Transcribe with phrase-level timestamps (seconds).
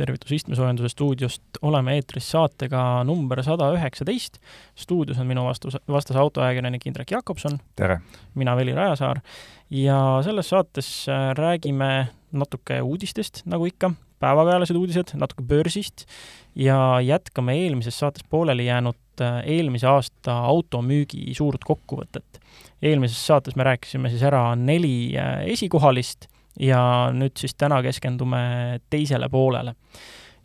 [0.00, 4.40] tervitus istmesoojenduse stuudiost, oleme eetris saatega number sada üheksateist.
[4.78, 7.58] stuudios on minu vastus, vastas autoajakirjanik Indrek Jakobson.
[7.76, 8.00] tere!
[8.34, 9.20] mina, Veli Rajasaar.
[9.70, 13.92] ja selles saates äh, räägime natuke uudistest, nagu ikka,
[14.22, 16.06] päevakajalised uudised, natuke börsist
[16.54, 22.40] ja jätkame eelmises saates pooleli jäänud äh, eelmise aasta automüügi suurt kokkuvõtet.
[22.82, 29.28] eelmises saates me rääkisime siis ära neli äh, esikohalist ja nüüd siis täna keskendume teisele
[29.28, 29.74] poolele.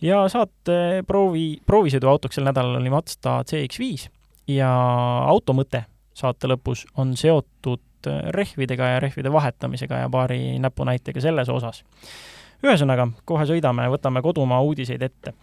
[0.02, 4.09] ja saate proovi, proovisõiduautoks sel nädalal oli Mazda CX-5
[4.54, 4.70] ja
[5.26, 7.81] auto mõte saate lõpus on seotud
[8.36, 11.84] rehvidega ja rehvide vahetamisega ja paari näpunäitega selles osas
[12.66, 15.34] ühesõnaga, kohe sõidame, võtame kodumaa uudiseid ette.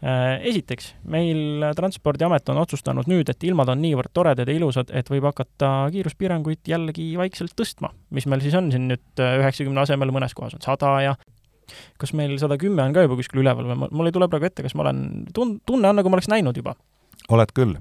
[0.00, 5.10] Äh, esiteks, meil Transpordiamet on otsustanud nüüd, et ilmad on niivõrd toredad ja ilusad, et
[5.12, 7.92] võib hakata kiiruspiiranguid jällegi vaikselt tõstma.
[8.10, 11.16] mis meil siis on siin nüüd äh, üheksakümne asemel, mõnes kohas on sada ja
[12.00, 14.64] kas meil sada kümme on ka juba kuskil üleval või mul ei tule praegu ette,
[14.66, 15.04] kas ma olen,
[15.36, 16.74] tun-, tunne on, nagu ma oleks näinud juba.
[17.30, 17.76] oled küll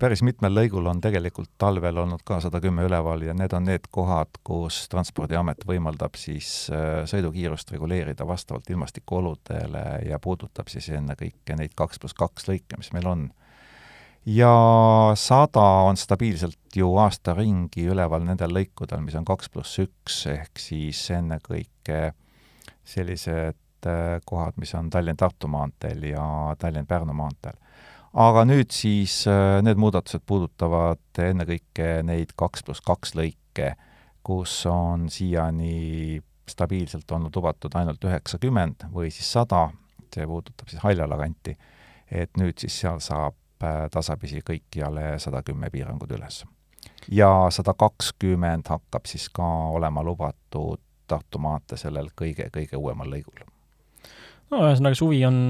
[0.00, 3.90] päris mitmel lõigul on tegelikult talvel olnud ka sada kümme üleval ja need on need
[3.92, 11.76] kohad, kus Transpordiamet võimaldab siis äh, sõidukiirust reguleerida vastavalt ilmastikuoludele ja puudutab siis ennekõike neid
[11.76, 13.28] kaks pluss kaks lõike, mis meil on.
[14.24, 14.54] ja
[15.20, 20.58] sada on stabiilselt ju aasta ringi üleval nendel lõikudel, mis on kaks pluss üks, ehk
[20.58, 22.14] siis ennekõike
[22.88, 27.67] sellised äh, kohad, mis on Tallinn-Tartu maanteel ja Tallinn-Pärnu maanteel
[28.12, 33.74] aga nüüd siis äh, need muudatused puudutavad ennekõike neid kaks pluss kaks lõike,
[34.24, 39.68] kus on siiani stabiilselt olnud lubatud ainult üheksakümmend või siis sada,
[40.14, 41.54] see puudutab siis Haljala kanti,
[42.10, 46.44] et nüüd siis seal saab äh, tasapisi kõikjale sada kümme piirangud üles.
[47.08, 53.47] ja sada kakskümmend hakkab siis ka olema lubatud Tartu maantee sellel kõige, kõige uuemal lõigul
[54.52, 55.40] no ühesõnaga, suvi on,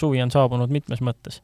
[0.00, 1.40] suvi on saabunud mitmes mõttes.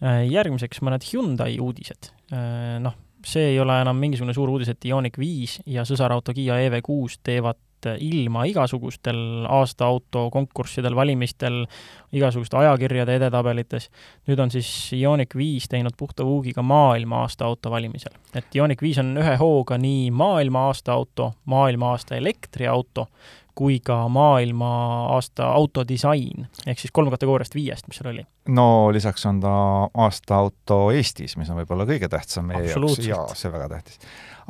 [0.00, 2.12] Äh, järgmiseks mõned Hyundai uudised.
[2.32, 6.60] Äh, noh, see ei ole enam mingisugune suur uudis, et Ioniq viis ja sõsarauto Kiia
[6.66, 7.60] EV6 teevad
[8.00, 11.62] ilma igasugustel aastaauto konkurssidel, valimistel,
[12.12, 13.88] igasuguste ajakirjade edetabelites.
[14.28, 18.12] nüüd on siis Ioniq viis teinud puhta vuugiga maailma aastaauto valimisel.
[18.34, 23.06] et Ioniq viis on ühe hooga nii maailma aastaauto, maailma aasta elektriauto
[23.54, 24.70] kui ka maailma
[25.16, 28.24] aasta autodisain, ehk siis kolm kategooriast viiest, mis seal oli.
[28.56, 29.52] no lisaks on ta
[30.04, 34.00] aasta auto Eestis, mis on võib-olla kõige tähtsam meie jaoks, jaa, see väga tähtis.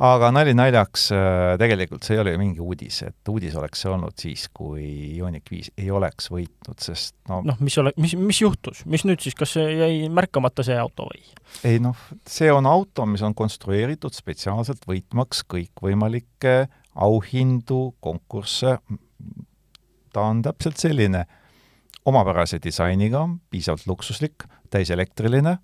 [0.01, 3.91] aga nali naljaks, äh, tegelikult see ei ole ju mingi uudis, et uudis oleks see
[3.91, 8.41] olnud siis, kui Ioniq viis ei oleks võitnud, sest no noh, mis ole-, mis, mis
[8.43, 11.23] juhtus, mis nüüd siis, kas jäi märkamata see auto või?
[11.67, 11.97] ei noh,
[12.29, 16.55] see on auto, mis on konstrueeritud spetsiaalselt võitmaks kõikvõimalikke
[16.95, 18.77] auhindu, konkursse,
[20.13, 21.25] ta on täpselt selline.
[22.05, 25.57] Omapärase disainiga, piisavalt luksuslik, täiselektriline,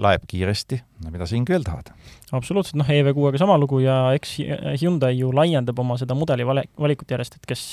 [0.00, 1.90] laeb kiiresti, no mida hinge veel tahad?
[2.32, 4.38] absoluutselt, noh, EV6-ga sama lugu ja eks
[4.80, 7.64] Hyundai ju laiendab oma seda mudeli vale, valikut järjest, et kes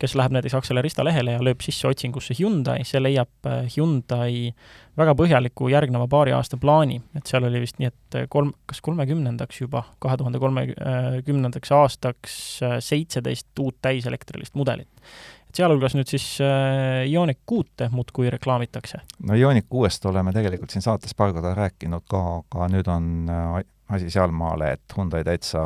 [0.00, 4.52] kes läheb näiteks Accelerista lehele ja lööb sisse otsingusse Hyundai, see leiab äh, Hyundai
[4.98, 9.60] väga põhjaliku järgneva paari aasta plaani, et seal oli vist nii, et kolm, kas kolmekümnendaks
[9.62, 14.88] juba, kahe tuhande kolmekümnendaks aastaks äh, seitseteist uut täiselektrilist mudelit.
[15.50, 19.02] et sealhulgas nüüd siis äh, Ioniq kuute muudkui reklaamitakse.
[19.28, 23.28] no Ioniq kuuest oleme tegelikult siin saates paar korda rääkinud ka, aga nüüd on
[23.90, 25.60] asi sealmaale, et Hyundai täitsa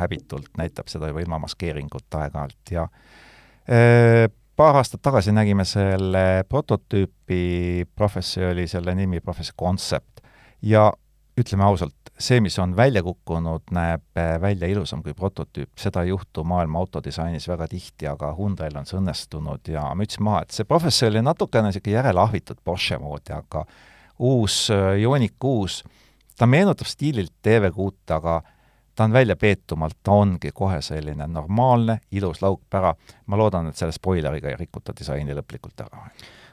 [0.00, 3.23] häbitult näitab seda juba ilma maskeeringuta aeg-ajalt ja Äh,
[3.64, 10.20] paar aastat tagasi nägime selle prototüüpi, Professor oli selle nimi, Professor Concept,
[10.62, 10.90] ja
[11.38, 16.12] ütleme ausalt, see, mis on välja kukkunud, näeb äh, välja ilusam kui prototüüp, seda ei
[16.12, 20.68] juhtu maailma autodisainis väga tihti, aga Hyundai'l on see õnnestunud ja müts maha, et see
[20.68, 23.64] Professor oli natukene niisugune järeleahvitud Porsche moodi, aga
[24.22, 25.82] uus äh, Ioniq kuus,
[26.38, 28.40] ta meenutab stiililt TV6, aga
[28.94, 32.94] ta on väljapeetumalt, ta ongi kohe selline normaalne, ilus laukpära.
[33.26, 36.08] ma loodan, et selle spoileriga ei rikuta disaini lõplikult ära.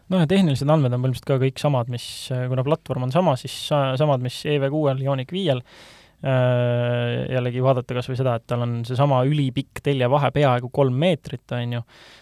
[0.10, 2.06] no ja tehnilised andmed on põhimõtteliselt ka kõik samad, mis,
[2.50, 8.18] kuna platvorm on sama, siis samad, mis EV6-l, Ioniq viiel Äh, jällegi vaadata kas või
[8.20, 11.82] seda, et tal on seesama ülipikk teljevahe, peaaegu kolm meetrit, on ju,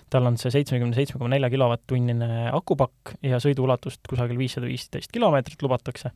[0.09, 5.61] tal on see seitsmekümne seitsme koma nelja kilovatt-tunnine akupakk ja sõiduulatust kusagil viissada viisteist kilomeetrit
[5.65, 6.11] lubatakse.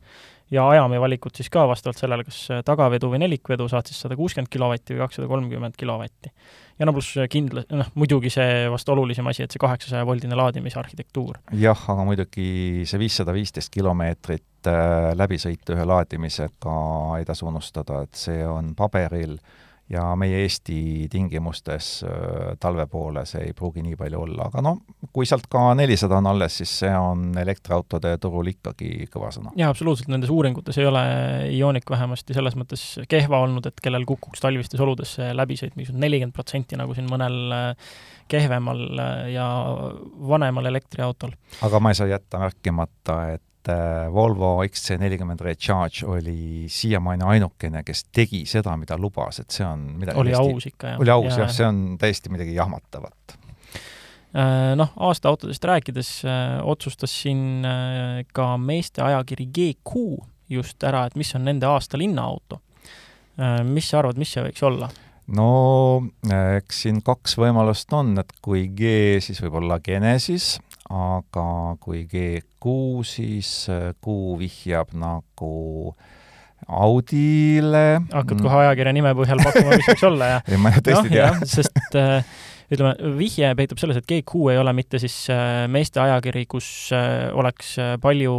[0.50, 4.48] ja ajame valikut siis ka vastavalt sellele, kas tagavedu või nelikvedu, saad siis sada kuuskümmend
[4.52, 6.32] kilovatti või kakssada kolmkümmend kilovatti.
[6.78, 11.44] ja no pluss kindla-, noh muidugi see vast olulisem asi, et see kaheksasaja voldine laadimisarhitektuur.
[11.52, 16.78] jah, aga muidugi see viissada viisteist kilomeetrit et äh, läbi sõita ühe laadimisega
[17.18, 19.36] ei tasu unustada, et see on paberil
[19.92, 24.80] ja meie Eesti tingimustes äh, talve poole see ei pruugi nii palju olla, aga noh,
[25.12, 29.52] kui sealt ka nelisada on alles, siis see on elektriautode turul ikkagi kõva sõna.
[29.60, 31.04] jaa, absoluutselt, nendes uuringutes ei ole
[31.52, 36.36] Ioniq vähemasti selles mõttes kehva olnud, et kellel kukuks talvistes oludes see läbisõit mingisugune nelikümmend
[36.36, 37.96] protsenti, nagu siin mõnel äh,
[38.32, 38.86] kehvemal
[39.28, 39.46] ja
[40.32, 41.34] vanemal elektriautol.
[41.60, 48.04] aga ma ei saa jätta märkimata, et et Volvo XC40 Recharge oli siiamaani ainukene, kes
[48.12, 50.52] tegi seda, mida lubas, et see on midagi oli hästi...
[50.52, 51.00] aus ikka, jah?
[51.00, 53.38] oli aus ja, jah, see on täiesti midagi jahmatavat.
[54.34, 60.02] Äh, noh, aastaautodest rääkides äh, otsustas siin äh, ka meeste ajakiri GQ
[60.50, 62.60] just ära, et mis on nende aasta linnaauto.
[63.66, 64.86] mis sa arvad, mis see võiks olla?
[65.34, 65.46] no
[66.30, 70.52] eks siin kaks võimalust on, et kui G, siis võib-olla Genesis,
[70.90, 71.46] aga
[71.80, 73.52] kui G6, siis
[74.04, 75.94] Q vihjab nagu
[76.64, 78.00] Audile.
[78.12, 81.18] hakkad kohe ajakirja nime põhjal pakkuma, mis võiks olla ja ei, ma tõesti no, ei
[81.18, 81.48] tea.
[81.48, 82.24] sest äh,
[82.72, 87.28] ütleme, vihje peitub selles, et GQ ei ole mitte siis äh, meeste ajakiri, kus äh,
[87.36, 88.34] oleks äh, palju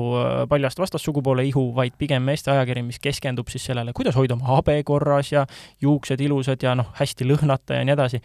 [0.50, 4.80] paljast vastassugupoole ihu, vaid pigem meeste ajakiri, mis keskendub siis sellele, kuidas hoida oma habe
[4.88, 5.46] korras ja
[5.82, 8.22] juuksed ilusad ja noh, hästi lõhnata ja nii edasi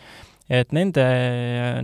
[0.50, 1.04] et nende,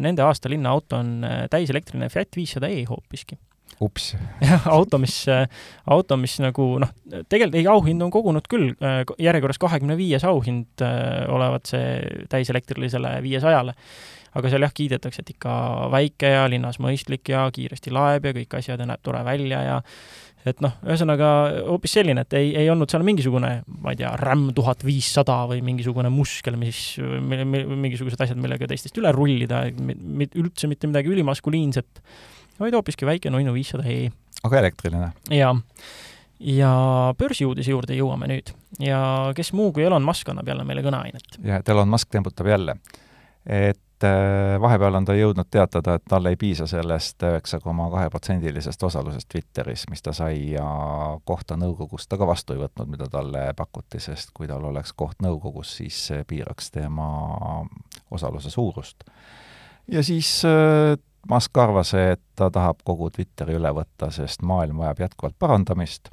[0.03, 3.39] nende aasta linnaauto on äh, täiselektriline Fiat viissada E hoopiski.
[3.81, 4.15] ups.
[4.77, 5.47] auto, mis, äh,
[5.87, 6.93] auto, mis nagu noh,
[7.29, 10.85] tegelikult ei, auhindu on kogunud küll, äh, järjekorras kahekümne viies auhind
[11.29, 13.77] olevat see täiselektrilisele viiesajale.
[14.37, 15.57] Aga seal jah, kiidetakse, et ikka
[15.95, 19.81] väike ja linnas mõistlik ja kiiresti laeb ja kõik asjad ja näeb tore välja ja
[20.47, 21.29] et noh, ühesõnaga
[21.67, 23.51] hoopis selline, et ei, ei olnud seal mingisugune,
[23.83, 29.11] ma ei tea, RAM tuhat viissada või mingisugune muskel, mis, mingisugused asjad, millega teistest üle
[29.15, 32.03] rullida, üldse mitte midagi ülimaskuliinset,
[32.61, 34.07] vaid hoopiski väike nunnu viissada E.
[34.47, 35.11] aga elektriline?
[35.35, 35.53] jaa.
[36.41, 36.71] ja
[37.19, 38.53] börsiuudise juurde jõuame nüüd
[38.83, 39.01] ja
[39.37, 41.41] kes muu kui Elon Musk annab jälle meile kõneainet.
[41.43, 42.79] jah, et Elon Musk tembutab jälle.
[43.47, 47.89] et et äh, vahepeal on ta jõudnud teatada, et talle ei piisa sellest üheksa koma
[47.91, 50.67] kahe protsendilisest osalusest Twitteris, mis ta sai ja
[51.25, 55.25] kohta nõukogus ta ka vastu ei võtnud, mida talle pakuti, sest kui tal oleks koht
[55.25, 57.09] nõukogus, siis see piiraks tema
[58.11, 59.05] osaluse suurust.
[59.89, 60.97] ja siis äh,
[61.27, 66.13] Musk arvas, et ta tahab kogu Twitteri üle võtta, sest maailm vajab jätkuvalt parandamist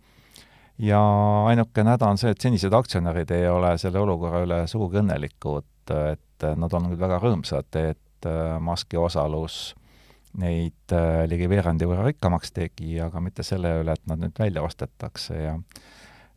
[0.81, 1.01] ja
[1.47, 6.21] ainukene häda on see, et senised aktsionärid ei ole selle olukorra üle sugugi õnnelikud, et
[6.43, 9.73] et nad on nüüd väga rõõmsad, et äh, Muski osalus
[10.39, 14.63] neid äh, ligi veerandi võrra rikkamaks tegi, aga mitte selle üle, et nad nüüd välja
[14.65, 15.55] ostetakse ja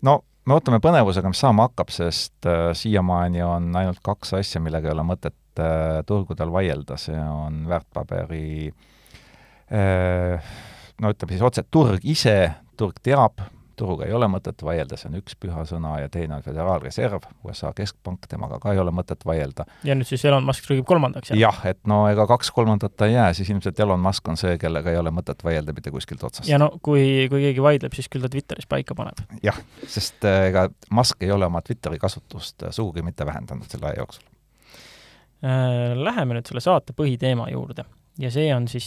[0.07, 4.91] no me ootame põnevusega, mis saama hakkab, sest äh, siiamaani on ainult kaks asja, millega
[4.91, 8.47] ei ole mõtet äh, turgudel vaielda, see on väärtpaberi
[9.73, 10.55] äh,
[11.01, 12.39] no ütleme siis otse, turg ise,
[12.77, 13.41] turg teab,
[13.76, 17.73] turuga ei ole mõtet vaielda, see on üks püha sõna, ja teine on Föderaalreserv, USA
[17.76, 19.67] keskpank, temaga ka ei ole mõtet vaielda.
[19.87, 21.40] ja nüüd siis Elon Musk trügib kolmandaks, jah?
[21.40, 24.93] jah, et no ega kaks kolmandat ei jää, siis ilmselt Elon Musk on see, kellega
[24.93, 26.49] ei ole mõtet vaielda mitte kuskilt otsast.
[26.49, 29.20] ja no kui, kui keegi vaidleb, siis küll ta Twitteris paika paneb.
[29.44, 33.90] jah, sest äh, ega Musk ei ole oma Twitteri kasutust äh, sugugi mitte vähendanud selle
[33.93, 34.26] aja jooksul.
[35.44, 37.84] Äh, läheme nüüd selle saate põhiteema juurde
[38.17, 38.87] ja see on siis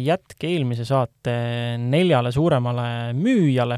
[0.00, 1.34] jätk eelmise saate
[1.76, 3.76] neljale suuremale müüjale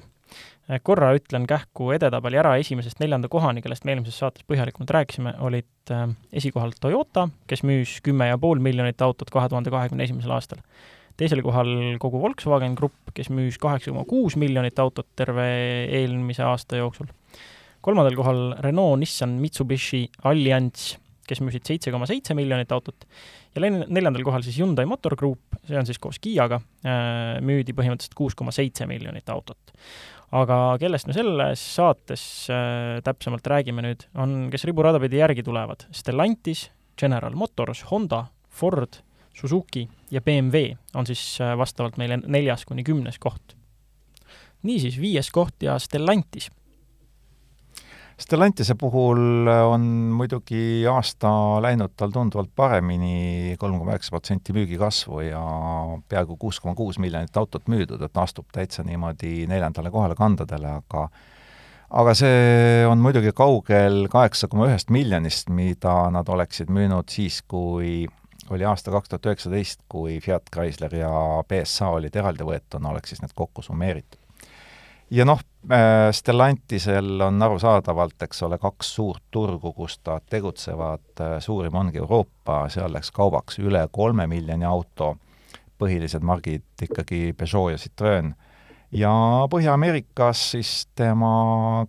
[0.83, 5.95] korra ütlen kähku edetabeli ära esimesest neljanda kohani, kellest me eelmises saates põhjalikumalt rääkisime, olid
[5.95, 10.63] äh, esikohal Toyota, kes müüs kümme ja pool miljonit autot kahe tuhande kahekümne esimesel aastal.
[11.17, 11.71] teisel kohal
[12.03, 15.47] kogu Volkswagen Grupp, kes müüs kaheksa koma kuus miljonit autot terve
[15.87, 17.07] eelmise aasta jooksul.
[17.81, 20.97] kolmandal kohal Renault, Nissan, Mitsubishi, Allianz,
[21.27, 23.07] kes müüsid seitse koma seitse miljonit autot
[23.55, 28.19] ja neljandal kohal siis Hyundai Motor Group, see on siis koos Kiaga, äh, müüdi põhimõtteliselt
[28.19, 29.73] kuus koma seitse miljonit autot
[30.35, 35.87] aga kellest me selles saates äh, täpsemalt räägime nüüd, on, kes riburada pidi järgi tulevad,
[35.95, 39.03] Stellantis, General Motors, Honda, Ford,
[39.37, 43.57] Suzuki ja BMW on siis äh, vastavalt meile neljas kuni kümnes koht.
[44.67, 46.51] niisiis, viies koht ja Stellantis
[48.17, 49.83] Stellantise puhul on
[50.17, 51.29] muidugi aasta
[51.61, 55.43] läinud tal tunduvalt paremini, kolm koma üheksa protsenti müügikasvu ja
[56.09, 61.05] peaaegu kuus koma kuus miljonit autot müüdud, et astub täitsa niimoodi neljandale kohale kandadele, aga
[62.01, 68.07] aga see on muidugi kaugel kaheksa koma ühest miljonist, mida nad oleksid müünud siis, kui
[68.51, 71.13] oli aasta kaks tuhat üheksateist, kui Fiat Chrysler ja
[71.49, 74.23] PSA olid eraldi võetuna, oleks siis need kokku summeeritud.
[75.11, 75.56] Ja noh, äh,
[76.13, 82.69] Stellantisel on arusaadavalt, eks ole, kaks suurt turgu, kus ta tegutsevad, äh, suurim ongi Euroopa,
[82.71, 85.17] seal läks kaubaks üle kolme miljoni auto,
[85.79, 88.35] põhilised margid ikkagi Peugeot ja Citroen,
[88.95, 89.13] ja
[89.51, 91.35] Põhja-Ameerikas siis tema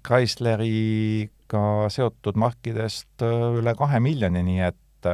[0.02, 5.10] Chrysleri Ameerika seotud markidest üle kahe miljoni, nii et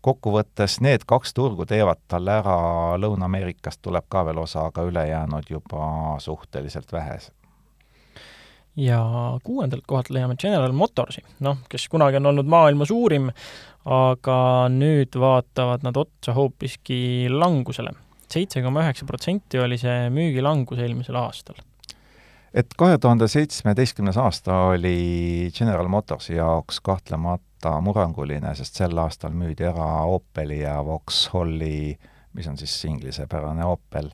[0.00, 2.56] kokkuvõttes need kaks turgu teevad talle ära,
[2.96, 7.45] Lõuna-Ameerikast tuleb ka veel osa, aga ülejäänud juba suhteliselt vähesed
[8.76, 9.00] ja
[9.44, 13.30] kuuendalt kohalt leiame General Motorsi, noh, kes kunagi on olnud maailma suurim,
[13.86, 14.38] aga
[14.72, 17.94] nüüd vaatavad nad otsa hoopiski langusele.
[18.26, 21.56] seitse koma üheksa protsenti oli see müügilangus eelmisel aastal.
[22.54, 29.64] et kahe tuhande seitsmeteistkümnes aasta oli General Motorsi jaoks kahtlemata murranguline, sest sel aastal müüdi
[29.64, 31.96] ära Opeli ja Vauxhalli,
[32.32, 34.10] mis on siis inglisepärane Opel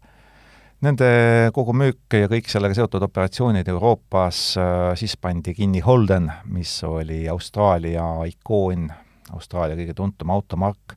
[0.82, 1.06] Nende
[1.54, 7.20] kogu müük ja kõik sellega seotud operatsioonid Euroopas, äh, siis pandi kinni Holden, mis oli
[7.30, 8.88] Austraalia ikoon,
[9.30, 10.96] Austraalia kõige tuntum automark,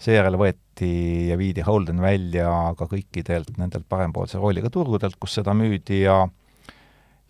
[0.00, 0.88] seejärel võeti
[1.28, 6.16] ja viidi Holden välja ka kõikidelt nendelt parempoolse rooliga turgudelt, kus seda müüdi ja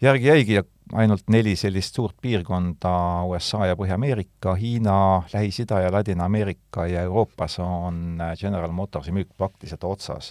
[0.06, 0.62] järgi jäigi
[0.94, 2.94] ainult neli sellist suurt piirkonda,
[3.26, 5.00] USA ja Põhja-Ameerika, Hiina,
[5.34, 10.30] Lähis-Ida ja Ladina-Ameerika ja Euroopas on General Motorsi müük praktiliselt otsas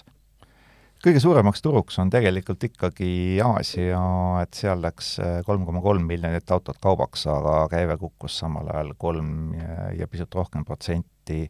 [1.02, 4.02] kõige suuremaks turuks on tegelikult ikkagi Aasia,
[4.42, 8.94] et seal läks äh, kolm koma kolm miljonit autot kaubaks, aga käive kukkus samal ajal
[8.98, 9.54] kolm
[9.98, 11.46] ja pisut rohkem protsenti.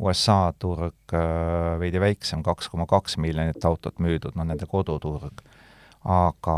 [0.00, 5.44] USA turg äh, veidi väiksem, kaks koma kaks miljonit autot müüdud, no nende koduturg,
[6.04, 6.56] aga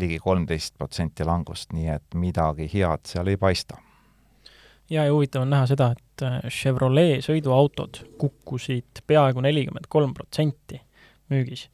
[0.00, 3.80] ligi kolmteist protsenti langust, nii et midagi head seal ei paista.
[4.90, 10.80] Ja, ja huvitav on näha seda, et äh, Chevrolet sõiduautod kukkusid peaaegu nelikümmend kolm protsenti
[11.32, 11.68] müügis.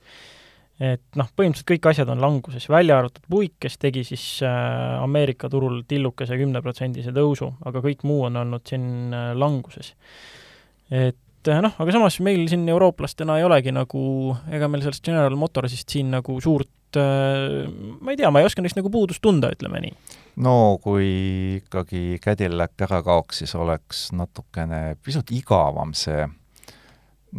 [0.76, 5.48] et noh, põhimõtteliselt kõik asjad on languses, välja arvatud Puik, kes tegi siis äh, Ameerika
[5.48, 9.94] turul tillukese kümneprotsendise tõusu, aga kõik muu on olnud siin äh, languses.
[10.90, 15.36] et äh, noh, aga samas meil siin eurooplastena ei olegi nagu, ega meil sellest General
[15.36, 19.82] Motorsist siin nagu suurt ma ei tea, ma ei oska neist nagu puudust tunda, ütleme
[19.84, 19.96] nii
[20.44, 21.08] no kui
[21.60, 26.26] ikkagi Cadillac ära kaoks, siis oleks natukene pisut igavam see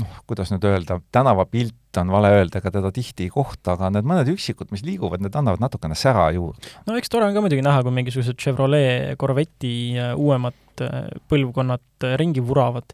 [0.01, 4.07] noh, kuidas nüüd öelda, tänavapilt on vale öelda, ega teda tihti ei kohta, aga need
[4.07, 6.75] mõned üksikud, mis liiguvad, need annavad natukene sära juurde.
[6.87, 12.15] no eks tore on ka muidugi näha, kui mingisugused Chevrolet Corvette'i uuemad äh, põlvkonnad äh,
[12.21, 12.93] ringi vuravad.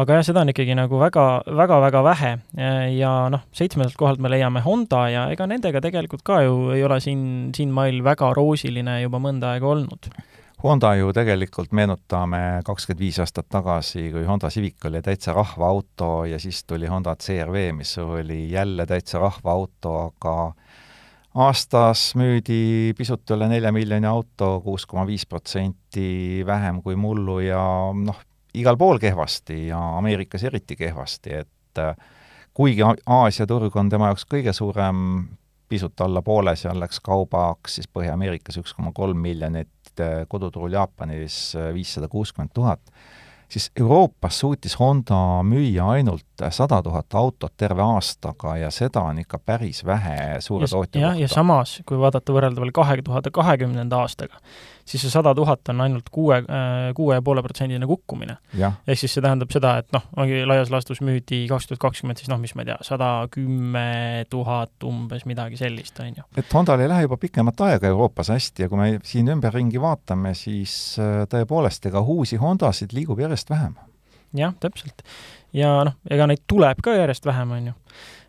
[0.00, 1.26] aga jah, seda on ikkagi nagu väga,
[1.60, 2.32] väga, väga vähe
[2.94, 7.00] ja noh, seitsmendalt kohalt me leiame Honda ja ega nendega tegelikult ka ju ei ole
[7.02, 10.08] siin, siinmail väga roosiline juba mõnda aega olnud
[10.60, 16.36] Honda ju tegelikult meenutame kakskümmend viis aastat tagasi, kui Honda Civic oli täitsa rahvaauto ja
[16.38, 20.34] siis tuli Honda CRV, mis oli jälle täitsa rahvaauto, aga
[21.40, 27.64] aastas müüdi pisut üle nelja miljoni auto, kuus koma viis protsenti vähem kui mullu ja
[27.96, 28.20] noh,
[28.52, 31.96] igal pool kehvasti ja Ameerikas eriti kehvasti, et äh,
[32.52, 35.30] kuigi Aasia turg on tema jaoks kõige suurem,
[35.70, 41.56] pisut alla poole seal läks kaubaks, siis Põhja-Ameerikas üks koma kolm miljonit, äh, koduturul Jaapanis
[41.56, 42.80] äh, viissada kuuskümmend tuhat
[43.50, 49.38] siis Euroopas suutis Honda müüa ainult sada tuhat autot terve aastaga ja seda on ikka
[49.38, 51.20] päris vähe suure tootja kohta.
[51.20, 54.38] ja samas, kui vaadata võrreldavalt kahe tuhande kahekümnenda aastaga,
[54.84, 58.36] siis see sada tuhat on ainult kuue, äh, kuue ja poole protsendine kukkumine.
[58.54, 62.30] ehk siis see tähendab seda, et noh, ongi laias laastus müüdi kaks tuhat kakskümmend siis
[62.30, 66.28] noh, mis ma ei tea, sada kümme tuhat umbes, midagi sellist, on ju.
[66.36, 70.34] et Hondal ei lähe juba pikemat aega Euroopas hästi ja kui me siin ümberringi vaatame,
[70.38, 73.74] siis äh, tõepoolest, ega uusi Hondasid liigub järjest järjest vähem.
[74.34, 75.02] jah, täpselt.
[75.52, 77.72] ja noh, ega neid tuleb ka järjest vähem, on ju.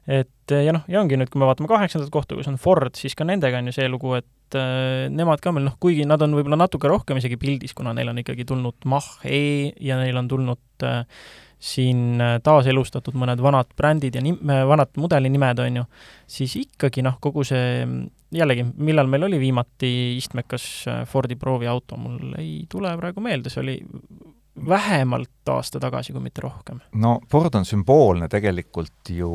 [0.07, 3.15] Et ja noh, ja ongi nüüd, kui me vaatame kaheksandat kohta, kus on Ford, siis
[3.17, 6.33] ka nendega on ju see lugu, et äh, nemad ka meil noh, kuigi nad on
[6.37, 9.45] võib-olla natuke rohkem isegi pildis, kuna neil on ikkagi tulnud Mach-E
[9.83, 11.05] ja neil on tulnud äh,
[11.61, 15.85] siin taaselustatud mõned vanad brändid ja nim-, vanad mudelinimed, on ju,
[16.25, 17.85] siis ikkagi noh, kogu see
[18.33, 20.65] jällegi, millal meil oli viimati istmekas
[21.11, 23.77] Fordi prooviauto, mul ei tule praegu meelde, see oli
[24.55, 26.81] vähemalt aasta tagasi, kui mitte rohkem.
[26.93, 29.29] no Ford on sümboolne tegelikult ju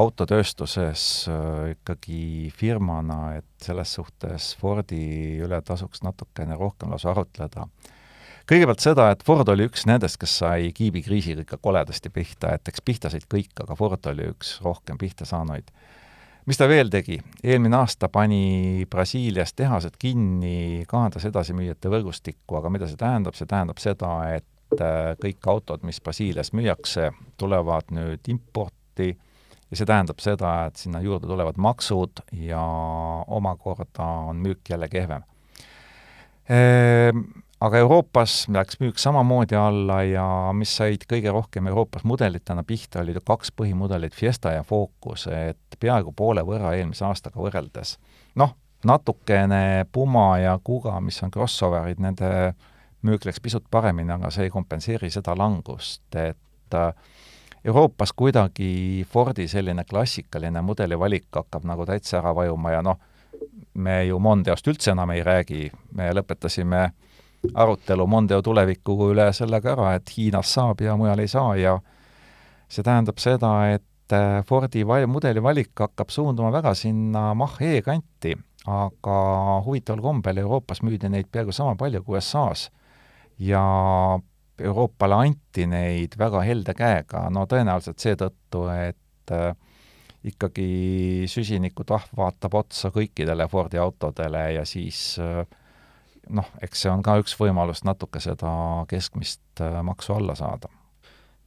[0.00, 7.68] autotööstuses äh, ikkagi firmana, et selles suhtes Fordi üle tasuks natukene rohkem lausa arutleda.
[8.50, 12.80] kõigepealt seda, et Ford oli üks nendest, kes sai kiibikriisiga ikka koledasti pihta, et eks
[12.80, 15.70] pihta said kõik, aga Ford oli üks rohkem pihta saanuid
[16.46, 17.18] mis ta veel tegi?
[17.44, 23.82] eelmine aasta pani Brasiilias tehased kinni, kahandas edasimüüjate võrgustikku, aga mida see tähendab, see tähendab
[23.82, 27.10] seda, et äh, kõik autod, mis Brasiilias müüakse,
[27.40, 29.12] tulevad nüüd importi
[29.70, 32.62] ja see tähendab seda, et sinna juurde tulevad maksud ja
[33.26, 35.26] omakorda on müük jälle kehvem
[36.48, 37.26] ehm,
[37.66, 43.18] aga Euroopas läks müük samamoodi alla ja mis said kõige rohkem Euroopas mudelitena pihta, olid
[43.26, 47.96] kaks põhimudelit, Fiesta ja Focus, et peaaegu poole võrra eelmise aastaga võrreldes.
[48.34, 48.54] noh,
[48.84, 52.54] natukene Puma ja Kuga, mis on crossoverid, nende
[53.02, 56.92] müük läks pisut paremini, aga see ei kompenseeri seda langust, et äh,
[57.66, 63.00] Euroopas kuidagi Fordi selline klassikaline mudelivalik hakkab nagu täitsa ära vajuma ja noh,
[63.74, 66.90] me ju Mondeost üldse enam ei räägi, me lõpetasime
[67.54, 71.76] arutelu Mondeo tuleviku üle sellega ära, et Hiinas saab ja mujal ei saa ja
[72.68, 78.34] see tähendab seda, et äh, Fordi mudeli valik hakkab suunduma väga sinna Mach-E kanti,
[78.66, 79.18] aga
[79.66, 82.70] huvitaval kombel Euroopas müüdi neid peaaegu sama palju kui USA-s
[83.38, 83.62] ja
[84.58, 89.52] Euroopale anti neid väga helde käega, no tõenäoliselt seetõttu, et äh,
[90.26, 95.44] ikkagi süsinikutahv vaatab otsa kõikidele Fordi autodele ja siis äh,
[96.30, 98.50] noh, eks see on ka üks võimalus natuke seda
[98.90, 100.70] keskmist äh, maksu alla saada.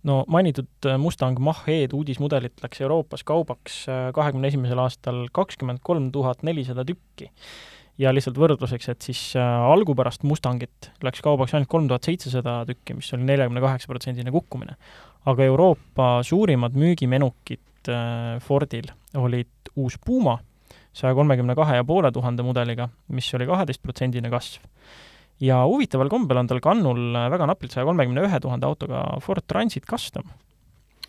[0.03, 6.11] no mainitud äh, Mustang Mach-E uudismudelit läks Euroopas kaubaks äh, kahekümne esimesel aastal kakskümmend kolm
[6.11, 7.31] tuhat nelisada tükki.
[7.99, 13.13] ja lihtsalt võrdluseks, et siis algupärast Mustangit läks kaubaks ainult kolm tuhat seitsesada tükki, mis
[13.13, 14.77] oli neljakümne kaheksa protsendine kukkumine.
[15.25, 17.91] aga Euroopa suurimad müügimenukid
[18.43, 20.37] Fordil olid uus Puma
[20.95, 24.61] saja kolmekümne kahe ja poole tuhande mudeliga, mis oli kaheteistprotsendine kasv.
[25.39, 29.85] ja huvitaval kombel on tal kannul väga napilt saja kolmekümne ühe tuhande autoga Ford Transit
[29.87, 30.27] Custom,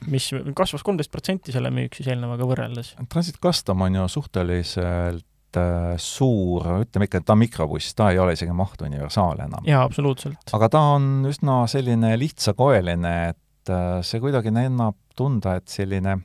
[0.06, 2.94] mis kasvas kolmteist protsenti selle müük siis eelnevaga võrreldes.
[3.10, 8.22] Transit Custom on ju suhteliselt äh, suur, ütleme ikka, et ta on mikrobuss, ta ei
[8.22, 9.66] ole isegi mahtuniversaal enam.
[9.66, 10.40] jaa, absoluutselt.
[10.56, 16.20] aga ta on üsna selline lihtsakoeline, et äh, see kuidagi annab tunda, et selline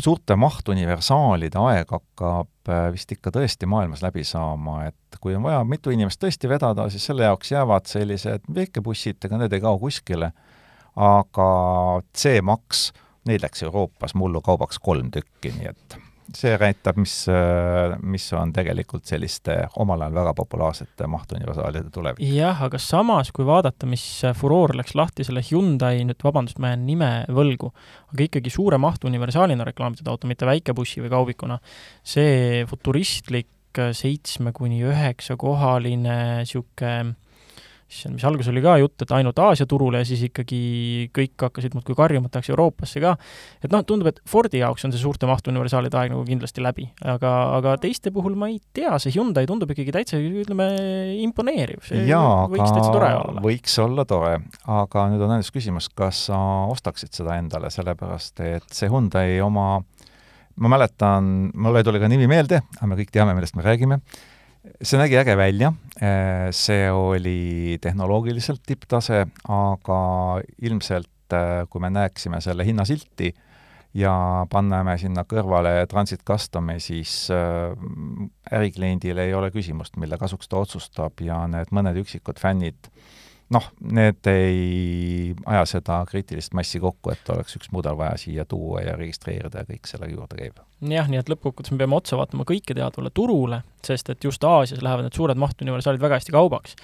[0.00, 5.62] suurte mahtuniversaalide aeg hakkab äh, vist ikka tõesti maailmas läbi saama, et kui on vaja
[5.68, 10.32] mitu inimest tõesti vedada, siis selle jaoks jäävad sellised väikebussid, ega need ei kao kuskile,
[10.96, 11.50] aga
[12.16, 12.88] C-Max,
[13.28, 15.98] neid läks Euroopas mullu kaubaks kolm tükki, nii et
[16.38, 17.14] see näitab, mis,
[18.02, 22.24] mis on tegelikult selliste omal ajal väga populaarsete mahtuniversaalide tulevik.
[22.34, 24.04] jah, aga samas, kui vaadata, mis
[24.38, 27.72] furoor läks lahti selle Hyundai, nüüd vabandust, ma jään nime võlgu,
[28.14, 31.58] aga ikkagi suure mahtuniversaalina reklaamitud auto, mitte väikebussi või kaubikuna,
[32.04, 33.48] see futuristlik
[33.96, 37.16] seitsme kuni üheksakohaline niisugune
[37.92, 40.60] issand, mis alguses oli ka jutt, et ainult Aasia turule ja siis ikkagi
[41.14, 43.14] kõik hakkasid muudkui karjuma, et tahaks Euroopasse ka.
[43.62, 46.88] et noh, tundub, et Fordi jaoks on see suurte mahtu universaalide aeg nagu kindlasti läbi,
[47.04, 50.68] aga, aga teiste puhul ma ei tea, see Hyundai tundub ikkagi täitsa, ütleme,
[51.26, 51.92] imponeeriv.
[52.08, 54.34] jaa, aga võiks olla tore,
[54.80, 56.38] aga nüüd on ainus küsimus, kas sa
[56.72, 59.82] ostaksid seda endale, sellepärast et see Hyundai oma
[60.60, 64.02] ma mäletan, mul ei tule ka nimi meelde, aga me kõik teame, millest me räägime
[64.62, 70.02] see nägi äge välja, äh, see oli tehnoloogiliselt tipptase, aga
[70.62, 73.32] ilmselt äh, kui me näeksime selle hinnasilti
[73.98, 74.12] ja
[74.50, 77.74] paneme sinna kõrvale Transit Customi, siis äh,
[78.54, 82.90] ärikliendil ei ole küsimust, mille kasuks ta otsustab ja need mõned üksikud fännid
[83.52, 88.82] noh, need ei aja seda kriitilist massi kokku, et oleks üks mudel vaja siia tuua
[88.86, 90.60] ja registreerida ja kõik sellega juurde käib.
[90.92, 95.08] jah, nii et lõppkokkuvõttes me peame otsa vaatama kõiketeadvale turule, sest et just Aasias lähevad
[95.08, 96.76] need suured mahtuniversaalid väga hästi kaubaks.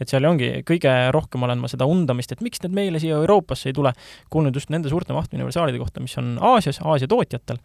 [0.00, 3.68] et seal ongi, kõige rohkem olen ma seda undamist, et miks need meile siia Euroopasse
[3.68, 3.92] ei tule,
[4.30, 7.60] kuulnud just nende suurte mahtuniversaalide kohta, mis on Aasias, Aasia tootjatel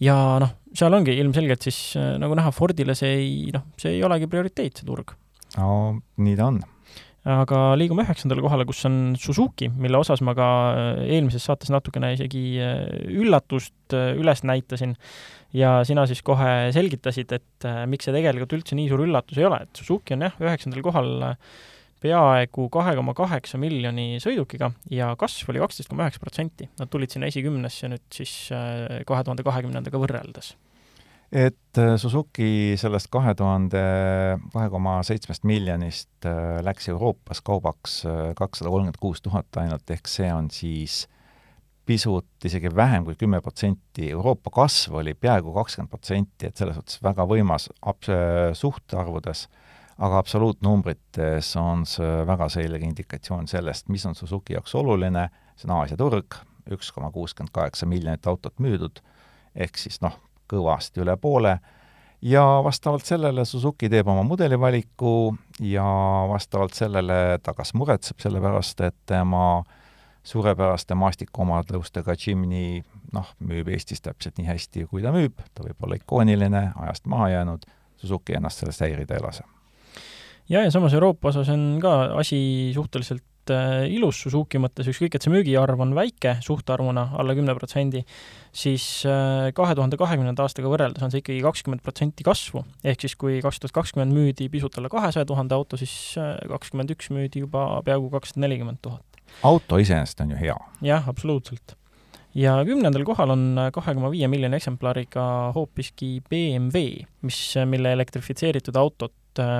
[0.00, 4.30] ja noh, seal ongi ilmselgelt siis nagu näha, Fordile see ei, noh, see ei olegi
[4.30, 5.14] prioriteet, see turg.
[5.56, 6.60] no nii ta on
[7.28, 12.14] aga liigume üheksandale kohale, kus on Suzuki, mille osas ma ka äh, eelmises saates natukene
[12.16, 12.84] isegi äh,
[13.20, 14.96] üllatust äh, üles näitasin.
[15.56, 19.62] Ja sina siis kohe selgitasid, et miks see tegelikult üldse nii suur üllatus ei ole,
[19.64, 21.14] et Suzuki on jah, üheksandal kohal
[22.04, 26.68] peaaegu kahe koma kaheksa miljoni sõidukiga ja kasv oli kaksteist koma üheksa protsenti.
[26.78, 30.52] Nad tulid sinna esikümnesse nüüd siis kahe tuhande kahekümnendaga võrreldes
[31.32, 33.82] et äh, Suzuki sellest kahe tuhande
[34.52, 40.08] kahe koma seitsmest miljonist äh, läks Euroopas kaubaks äh, kakssada kolmkümmend kuus tuhat ainult, ehk
[40.08, 41.02] see on siis
[41.88, 47.00] pisut isegi vähem kui kümme protsenti, Euroopa kasv oli peaaegu kakskümmend protsenti, et selles suhtes
[47.04, 48.12] väga võimas abs-,
[48.60, 49.46] suhtarvudes,
[50.04, 55.78] aga absoluutnumbrites on see väga selge indikatsioon sellest, mis on Suzuki jaoks oluline, see on
[55.78, 56.36] Aasia turg,
[56.68, 59.00] üks koma kuuskümmend kaheksa miljonit autot müüdud,
[59.56, 61.58] ehk siis noh, kõvasti üle poole.
[62.22, 65.84] Ja vastavalt sellele Suzuki teeb oma mudelivaliku ja
[66.28, 69.62] vastavalt sellele ta kas muretseb selle pärast, et tema
[70.26, 72.82] suurepäraste maastikuomadustega Jimny
[73.14, 77.30] noh, müüb Eestis täpselt nii hästi, kui ta müüb, ta võib olla ikooniline, ajast maha
[77.36, 77.64] jäänud,
[77.98, 79.44] Suzuki ennast sellest häirida ei lase.
[80.48, 85.24] ja, ja samas Euroopa osas on ka asi suhteliselt äh, ilus Suzuki mõttes, ükskõik, et
[85.24, 88.04] see müügiarv on väike suhtarvuna, alla kümne protsendi,
[88.54, 92.64] siis äh, kahe tuhande kahekümnenda aastaga võrreldes on see ikkagi kakskümmend protsenti kasvu.
[92.84, 96.94] ehk siis kui kaks tuhat kakskümmend müüdi pisut alla kahesaja tuhande auto, siis äh, kakskümmend
[96.96, 99.20] üks müüdi juba peaaegu kakssada nelikümmend tuhat.
[99.42, 100.56] auto iseenesest on ju hea.
[100.82, 101.76] jah, absoluutselt
[102.38, 105.22] ja kümnendal kohal on kahe koma viie miljoni eksemplariga
[105.56, 109.14] hoopiski BMW, mis, mille elektrifitseeritud autot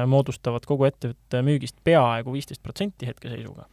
[0.07, 3.67] moodustavad kogu ettevõtte müügist peaaegu viisteist protsenti hetkeseisuga.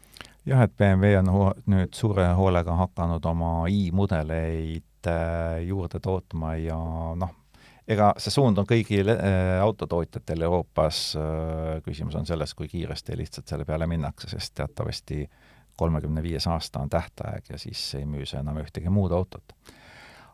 [0.45, 1.31] jah, et BMW on
[1.71, 6.77] nüüd suure hoolega hakanud oma i-mudeleid äh, juurde tootma ja
[7.15, 7.33] noh,
[7.87, 13.47] ega see suund on kõigil äh, autotootjatel Euroopas äh,, küsimus on selles, kui kiiresti lihtsalt
[13.47, 15.43] selle peale minnakse, sest teatavasti äh,
[15.77, 19.55] kolmekümne viies aasta on tähtaeg ja siis ei müü see enam ühtegi muud autot.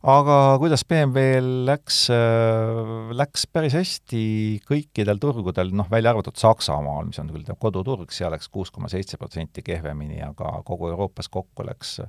[0.02, 4.24] Aga kuidas BMW-l läks, äh, läks päris hästi
[4.68, 9.20] kõikidel turgudel, noh, välja arvatud Saksamaal, mis on küll koduturg, seal läks kuus koma seitse
[9.22, 12.00] protsenti kehvemini, aga kogu Euroopas kokku läks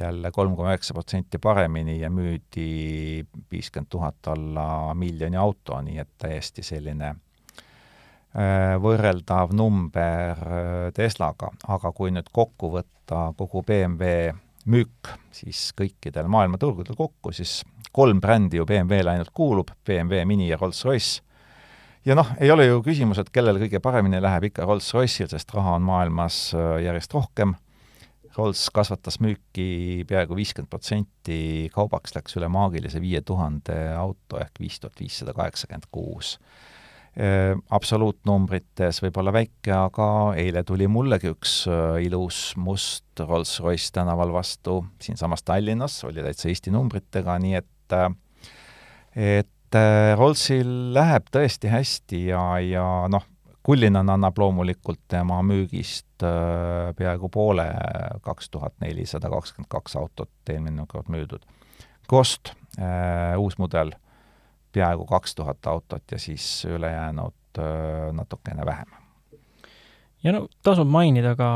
[0.00, 6.14] jälle kolm koma üheksa protsenti paremini ja müüdi viiskümmend tuhat alla miljoni auto, nii et
[6.18, 7.14] täiesti selline
[8.30, 14.30] Äh, võrreldav number äh, Teslaga, aga kui nüüd kokku võtta kogu BMW
[14.70, 17.60] müük, siis kõikidel maailmaturgudel kokku, siis
[17.92, 21.22] kolm brändi ju BMW-le ainult kuulub, BMW, Mini ja Rolls-Royce.
[22.04, 25.76] ja noh, ei ole ju küsimus, et kellel kõige paremini läheb, ikka Rolls-Royce'il, sest raha
[25.78, 27.56] on maailmas äh, järjest rohkem,
[28.36, 34.78] Rolls kasvatas müüki peaaegu viiskümmend protsenti, kaubaks läks üle maagilise viie tuhande auto ehk viis
[34.78, 36.36] tuhat viissada kaheksakümmend kuus
[37.20, 40.06] absoluutnumbrites võib-olla väike, aga
[40.40, 46.72] eile tuli mullegi üks äh, ilus must Rolls-Royce tänaval vastu siinsamas Tallinnas, oli täitsa Eesti
[46.72, 48.08] numbritega, nii et äh,
[49.20, 49.48] et
[50.18, 53.26] Rollsil läheb tõesti hästi ja, ja noh,
[53.62, 56.24] Kullinan annab loomulikult tema müügist
[56.98, 57.66] peaaegu poole,
[58.24, 61.44] kaks tuhat nelisada kakskümmend kaks autot eelmine kord müüdud.
[62.08, 62.54] Kost,
[63.38, 63.92] uus mudel
[64.74, 67.60] peaaegu kaks tuhat autot ja siis ülejäänud
[68.14, 68.92] natukene vähem.
[70.22, 71.50] ja no tasub mainida ka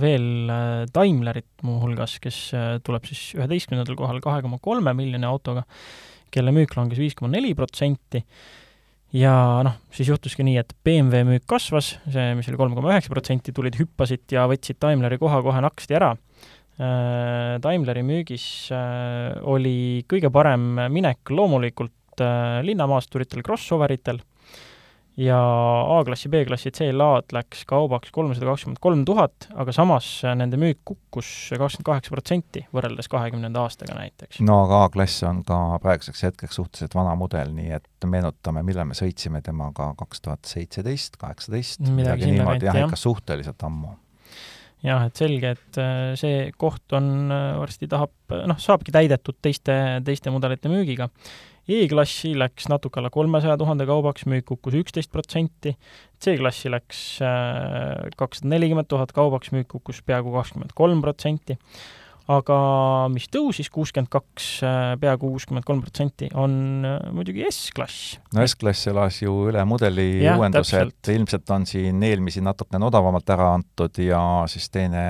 [0.00, 0.50] veel
[0.94, 2.38] Daimlerit muuhulgas, kes
[2.86, 5.64] tuleb siis üheteistkümnendal kohal kahe koma kolme miljoni autoga,
[6.30, 8.22] kelle müük langes viis koma neli protsenti
[9.16, 9.32] ja
[9.66, 13.54] noh, siis juhtuski nii, et BMW müük kasvas, see, mis oli kolm koma üheksa protsenti,
[13.54, 16.14] tulid, hüppasid ja võtsid Daimleri koha kohe naksti ära.
[17.60, 18.44] Daimleri müügis
[19.50, 24.20] oli kõige parem minek loomulikult Äh, linnamaasturitel, crossoveritel
[25.20, 25.38] ja
[25.98, 30.06] A-klassi, B-klassi CLA-d läks kaubaks kolmsada kakskümmend kolm tuhat, aga samas
[30.38, 34.40] nende müük kukkus kakskümmend kaheksa protsenti võrreldes kahekümnenda aastaga näiteks.
[34.46, 38.96] no aga A-klass on ka praeguseks hetkeks suhteliselt vana mudel, nii et meenutame, millal me
[38.98, 43.96] sõitsime temaga kaks tuhat seitseteist, kaheksateist, midagi niimoodi, jah, ikka suhteliselt ammu.
[44.80, 48.14] Jah, et selge, et äh, see koht on, äh, varsti tahab,
[48.48, 49.74] noh, saabki täidetud teiste,
[50.06, 51.10] teiste mudelite müügiga
[51.68, 55.76] E-klassi läks natuke alla kolmesaja tuhande kaubaks, müük kukkus üksteist protsenti,
[56.22, 61.58] C-klassi läks äh, kakssada nelikümmend tuhat kaubaks, müük kukkus peaaegu kakskümmend kolm protsenti
[62.30, 62.56] aga
[63.12, 68.18] mis tõusis kuuskümmend kaks, äh, peaaegu kuuskümmend kolm protsenti, on äh, muidugi S-klass.
[68.36, 73.52] no S-klass elas ju üle mudeli ja, uuendused, ilmselt on siin eelmisi natukene odavamalt ära
[73.56, 75.04] antud ja siis teine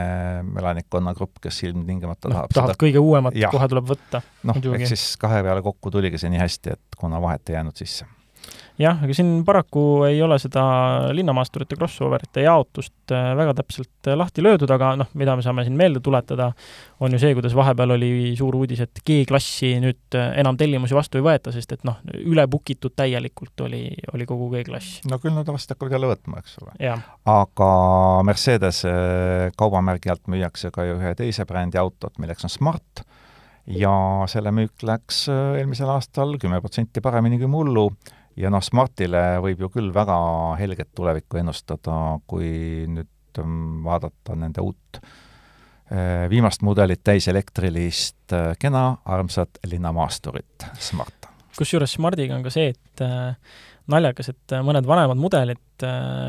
[0.60, 2.80] elanikkonnagrupp, kes ilmtingimata no, tahab tahad seda...
[2.86, 4.22] kõige uuemat kohe tuleb võtta.
[4.48, 7.76] noh, eks siis kahe peale kokku tuligi see nii hästi, et kuna vahet ei jäänud
[7.76, 8.08] sisse
[8.80, 10.62] jah, aga siin paraku ei ole seda
[11.14, 15.76] linnamaasturite crossoverite jaotust äh, väga täpselt äh, lahti löödud, aga noh, mida me saame siin
[15.78, 16.50] meelde tuletada,
[17.04, 21.20] on ju see, kuidas vahepeal oli suur uudis, et G-klassi nüüd äh, enam tellimusi vastu
[21.20, 25.00] ei võeta, sest et noh, üle book itud täielikult oli, oli kogu G-klass.
[25.10, 26.76] no küll nad vast hakkavad jälle võtma, eks ole.
[27.34, 27.70] aga
[28.28, 28.92] Mercedese
[29.60, 33.04] kaubamärgi alt müüakse ka ju ühe teise brändi autot, milleks on Smart,
[33.70, 33.92] ja
[34.30, 37.90] selle müük läks eelmisel aastal kümme protsenti paremini kui mullu
[38.38, 40.18] ja noh, Smartile võib ju küll väga
[40.60, 41.94] helget tulevikku ennustada,
[42.30, 51.30] kui nüüd ähm, vaadata nende uut äh, viimast mudelit, täiselektrilist, äh, kena, armsat linnamaasturit, Smart.
[51.58, 53.56] kusjuures Smartiga on ka see, et äh,
[53.90, 55.82] naljakas, et mõned vanemad mudelid,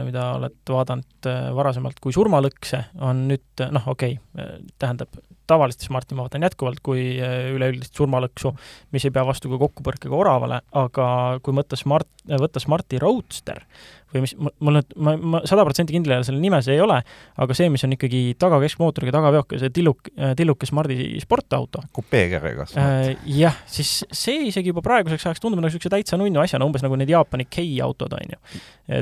[0.07, 5.19] mida oled vaadanud varasemalt kui surmalõkse, on nüüd noh, okei okay,, tähendab,
[5.51, 8.53] tavalist Smarti ma vaatan jätkuvalt kui äh, üleüldist surmalõksu,
[8.95, 11.07] mis ei pea vastu ka kokkupõrkega oravale, aga
[11.43, 13.63] kui võtta Smart, võtta Smarti Roadster
[14.13, 16.83] või mis, mul nüüd, ma, ma sada protsenti kindel ei ole, selle nime see ei
[16.83, 16.97] ole,
[17.43, 21.83] aga see, mis on ikkagi tagakeskmootoriga tagaveok ja see tilluk, tilluke Smardi sportauto.
[21.95, 23.13] kupeekerega äh,.
[23.37, 26.99] jah, siis see isegi juba praeguseks ajaks tundub nagu niisuguse täitsa nunnu asjana, umbes nagu
[26.99, 28.41] need Jaapani K-autod, on ju.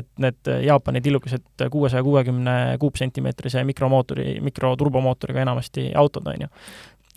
[0.00, 6.54] et need Jaapani tillukesed kuuesaja kuuekümne kuupsentimeetrise mikromootori, mikroturbomootoriga enamasti autod, on ju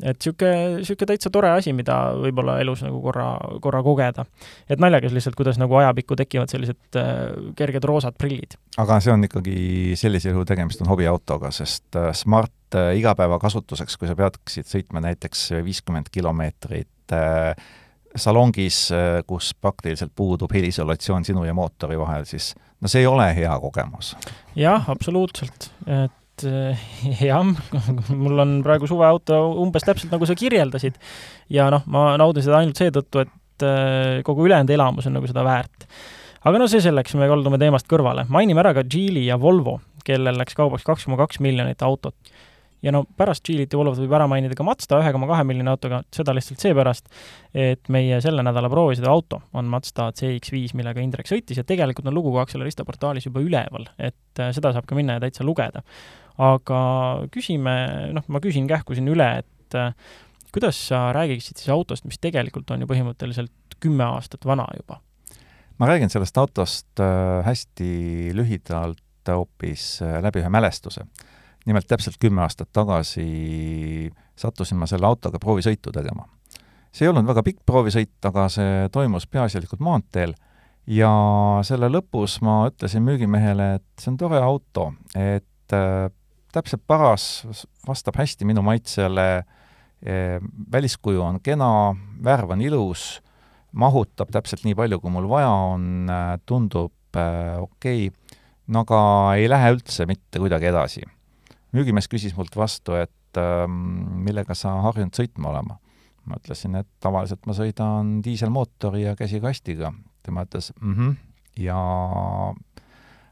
[0.01, 3.27] et niisugune, niisugune täitsa tore asi, mida võib-olla elus nagu korra,
[3.61, 4.25] korra kogeda.
[4.69, 7.21] et naljakas lihtsalt, kuidas nagu ajapikku tekivad sellised äh,
[7.57, 8.57] kerged roosad prillid.
[8.77, 9.57] aga see on ikkagi
[9.99, 15.51] sellisel juhul tegemist on hobiautoga, sest äh, Smart äh, igapäevakasutuseks, kui sa peaksid sõitma näiteks
[15.63, 17.53] viiskümmend kilomeetrit äh,
[18.15, 23.29] salongis, äh, kus praktiliselt puudub heliisolatsioon sinu ja mootori vahel, siis no see ei ole
[23.35, 24.15] hea kogemus.
[24.55, 26.83] jah, absoluutselt, et et eh,
[27.29, 27.45] jah,
[28.09, 30.97] mul on praegu suveauto umbes täpselt nagu sa kirjeldasid
[31.53, 35.45] ja noh, ma naudin seda ainult seetõttu, et eh, kogu ülejäänud elamus on nagu seda
[35.45, 35.87] väärt.
[36.43, 38.25] aga no see selleks, me kaldume teemast kõrvale.
[38.29, 42.17] mainime ära ka Geely ja Volvo, kellel läks kaubaks kaks koma kaks miljonit autot
[42.83, 45.71] ja no pärast Geelyt ja Volvot võib ära mainida ka Mazda ühe koma kahe miljoni
[45.71, 47.07] autoga, seda lihtsalt seepärast,
[47.55, 52.17] et meie selle nädala proovisõidu auto on Mazda CX-5, millega Indrek sõitis ja tegelikult on
[52.17, 55.83] lugu ka Accelerista portaalis juba üleval, et äh, seda saab ka minna ja täitsa lugeda
[56.41, 56.79] aga
[57.33, 57.73] küsime,
[58.15, 59.93] noh, ma küsin kähku siin üle, et äh,
[60.53, 65.01] kuidas sa räägiksid siis autost, mis tegelikult on ju põhimõtteliselt kümme aastat vana juba?
[65.81, 71.05] ma räägin sellest autost äh, hästi lühidalt hoopis äh, läbi ühe mälestuse.
[71.65, 76.27] nimelt täpselt kümme aastat tagasi sattusin ma selle autoga proovisõitu tegema.
[76.91, 80.35] see ei olnud väga pikk proovisõit, aga see toimus peaasjalikult maanteel
[80.87, 81.13] ja
[81.63, 85.77] selle lõpus ma ütlesin müügimehele, et see on tore auto, et
[86.53, 87.43] täpselt paras,
[87.87, 89.43] vastab hästi minu maitsele,
[90.05, 90.39] eh,
[90.71, 91.69] väliskuju on kena,
[92.23, 93.21] värv on ilus,
[93.73, 98.99] mahutab täpselt nii palju, kui mul vaja on, eh, tundub äh, okei okay., no aga
[99.35, 101.03] ei lähe üldse mitte kuidagi edasi.
[101.73, 105.79] müügimees küsis mult vastu, et äh, millega sa harjunud sõitma olema.
[106.23, 109.93] ma ütlesin, et tavaliselt ma sõidan diiselmootori ja käsikastiga.
[110.23, 111.17] tema ütles mhmh
[111.59, 111.77] ja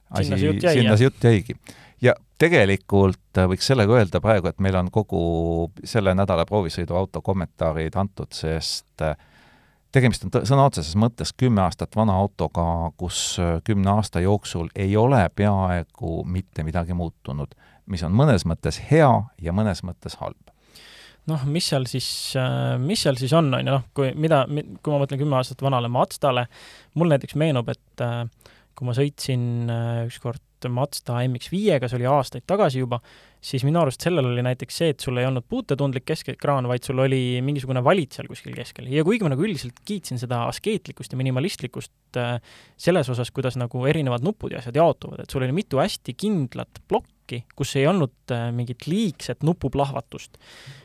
[0.10, 1.56] asi, sinna see jutt jäigi
[2.02, 5.22] ja tegelikult äh, võiks sellega öelda praegu, et meil on kogu
[5.88, 9.18] selle nädala proovisõiduauto kommentaarid antud, sest äh,
[9.94, 12.66] tegemist on sõna otseses mõttes kümme aastat vana autoga,
[12.98, 17.54] kus äh, kümne aasta jooksul ei ole peaaegu mitte midagi muutunud,
[17.92, 19.12] mis on mõnes mõttes hea
[19.42, 20.40] ja mõnes mõttes halb.
[21.30, 22.06] Noh, mis seal siis,
[22.82, 25.86] mis seal siis on, on ju, noh, kui mida, kui ma mõtlen kümme aastat vanale
[25.94, 26.48] Mazdale,
[26.98, 28.04] mul näiteks meenub, et
[28.74, 29.70] kui ma sõitsin
[30.08, 33.00] ükskord Mazda MX-5-ga, see oli aastaid tagasi juba,
[33.42, 37.02] siis minu arust sellel oli näiteks see, et sul ei olnud puutetundlik keskekraan, vaid sul
[37.02, 38.90] oli mingisugune valit seal kuskil keskel.
[38.92, 42.38] ja kuigi ma nagu üldiselt kiitsin seda askeetlikkust ja minimalistlikkust äh,
[42.78, 46.84] selles osas, kuidas nagu erinevad nupud ja asjad jaotuvad, et sul oli mitu hästi kindlat
[46.88, 50.38] plokki, plokki, kus ei olnud äh, mingit liigset nupuplahvatust,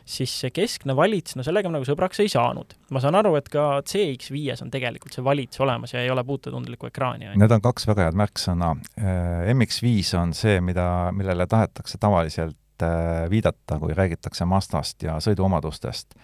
[0.04, 2.76] siis see keskne valits, no sellega ma nagu sõbraks ei saanud.
[2.90, 6.87] ma saan aru, et ka CX5-s on tegelikult see valits olemas ja ei ole puutetundlikku
[6.87, 7.35] ekraani.
[7.37, 8.76] Need on kaks väga head märksõna.
[8.98, 16.14] Äh, MX5 on see, mida, millele tahetakse tavaliselt äh, viidata, kui räägitakse Mazdast ja sõiduomadustest,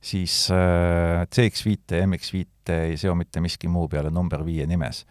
[0.00, 5.06] siis CX5 ja MX5 ei seo mitte miski muu peale number viie nimes.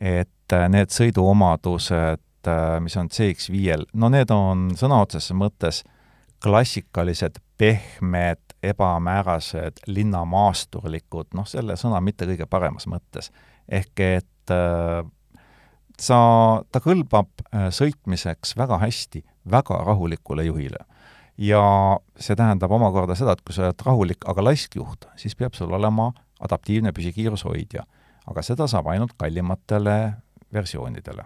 [0.00, 2.22] et need sõiduomadused
[2.80, 5.82] mis on CX5-l, no need on sõna otseses mõttes
[6.40, 13.30] klassikalised, pehmed, ebamäärased, linnamaasturlikud, noh, selle sõna mitte kõige paremas mõttes.
[13.68, 15.04] ehk et äh,
[16.00, 16.18] sa,
[16.72, 20.84] ta kõlbab äh, sõitmiseks väga hästi väga rahulikule juhile.
[21.38, 21.60] ja
[22.20, 26.12] see tähendab omakorda seda, et kui sa oled rahulik, aga laiskjuht, siis peab sul olema
[26.40, 27.84] adaptiivne püsikiirushoidja.
[28.26, 30.14] aga seda saab ainult kallimatele
[30.52, 31.24] versioonidele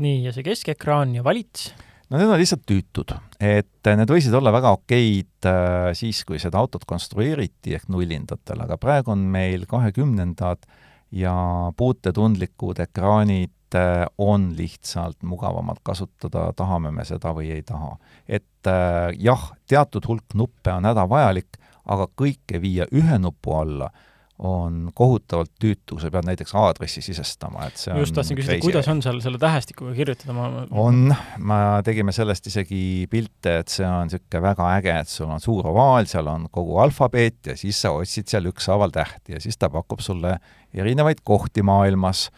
[0.00, 1.70] nii, ja see keskekraan ja valits?
[2.10, 6.58] no need on lihtsalt tüütud, et need võisid olla väga okeid äh, siis, kui seda
[6.62, 10.66] autot konstrueeriti ehk nullindatel, aga praegu on meil kahekümnendad
[11.14, 11.34] ja
[11.78, 17.96] puutetundlikud ekraanid äh, on lihtsalt mugavamalt kasutada, tahame me seda või ei taha.
[18.26, 18.46] et
[19.16, 21.56] jah, teatud hulk nuppe on hädavajalik,
[21.88, 23.88] aga kõike viia ühe nupu alla
[24.40, 29.02] on kohutavalt tüütu, sa pead näiteks aadressi sisestama, et see just tahtsin küsida, kuidas on
[29.04, 30.46] seal selle tähestikuga kirjutada, ma
[30.80, 31.10] on,
[31.44, 35.68] me tegime sellest isegi pilte, et see on niisugune väga äge, et sul on suur
[35.72, 39.68] ovaal, seal on kogu alfabeet ja siis sa otsid seal ükshaaval tähti ja siis ta
[39.72, 40.38] pakub sulle
[40.72, 42.28] erinevaid kohti maailmas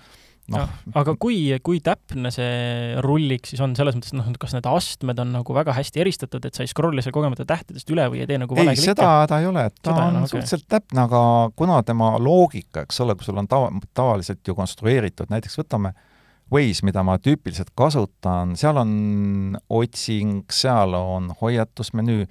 [0.50, 0.70] noh.
[0.98, 5.35] aga kui, kui täpne see rullik siis on, selles mõttes, noh, kas need astmed on
[5.37, 8.40] nagu väga hästi eristatud, et sa ei scroll'i seal kogemata tähtedest üle või ei tee
[8.42, 10.33] nagu vale ei, seda ta ei ole, ta seda on okay.
[10.35, 11.24] suhteliselt täpne, aga
[11.59, 15.94] kuna tema loogika, eks ole, kui sul on tava, tavaliselt ju konstrueeritud, näiteks võtame
[16.52, 18.90] Waze, mida ma tüüpiliselt kasutan, seal on
[19.72, 22.26] otsing, seal on hoiatusmenüü,